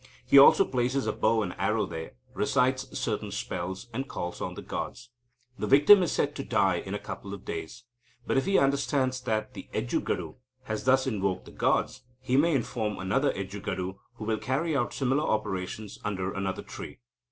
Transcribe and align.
He 0.25 0.39
also 0.39 0.65
places 0.65 1.05
a 1.05 1.13
bow 1.13 1.43
and 1.43 1.53
arrow 1.59 1.85
there, 1.85 2.13
recites 2.33 2.97
certain 2.97 3.29
spells, 3.29 3.85
and 3.93 4.07
calls 4.09 4.41
on 4.41 4.55
the 4.55 4.63
gods. 4.63 5.11
The 5.59 5.67
victim 5.67 6.01
is 6.01 6.11
said 6.11 6.33
to 6.37 6.43
die 6.43 6.77
in 6.77 6.95
a 6.95 6.97
couple 6.97 7.35
of 7.35 7.45
days. 7.45 7.83
But, 8.25 8.35
if 8.35 8.45
he 8.45 8.57
understands 8.57 9.21
that 9.21 9.53
the 9.53 9.67
Ejjugadu 9.75 10.37
has 10.63 10.85
thus 10.85 11.05
invoked 11.05 11.45
the 11.45 11.51
gods, 11.51 12.01
he 12.19 12.35
may 12.35 12.55
inform 12.55 12.97
another 12.97 13.31
Ejjugadu, 13.33 13.99
who 14.15 14.25
will 14.25 14.39
carry 14.39 14.75
out 14.75 14.91
similar 14.91 15.21
operations 15.23 15.99
under 16.03 16.33
another 16.33 16.63
tree. 16.63 16.97